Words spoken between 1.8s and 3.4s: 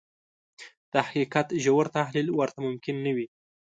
تحليل ورته ممکن نه وي.